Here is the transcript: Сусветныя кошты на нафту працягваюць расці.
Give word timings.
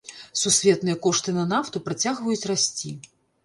Сусветныя 0.43 0.97
кошты 1.03 1.35
на 1.37 1.45
нафту 1.53 1.85
працягваюць 1.91 2.43
расці. 2.53 2.99